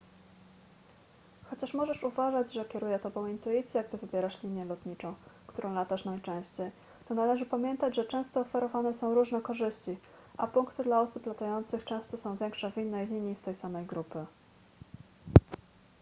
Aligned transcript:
chociaż 1.49 1.73
możesz 1.73 2.03
uważać 2.03 2.53
że 2.53 2.65
kieruje 2.65 2.99
tobą 2.99 3.27
intuicja 3.27 3.83
gdy 3.83 3.97
wybierasz 3.97 4.43
linię 4.43 4.65
lotniczą 4.65 5.15
którą 5.47 5.73
latasz 5.73 6.05
najczęściej 6.05 6.71
to 7.07 7.13
należy 7.13 7.45
pamiętać 7.45 7.95
że 7.95 8.05
często 8.05 8.39
oferowane 8.39 8.93
są 8.93 9.15
różne 9.15 9.41
korzyści 9.41 9.97
a 10.37 10.47
punkty 10.47 10.83
dla 10.83 11.01
osób 11.01 11.25
latających 11.25 11.85
często 11.85 12.17
są 12.17 12.35
większe 12.37 12.71
w 12.71 12.77
innej 12.77 13.07
linii 13.07 13.35
z 13.35 13.41
tej 13.41 13.55
samej 13.55 13.85
grupy 13.85 14.25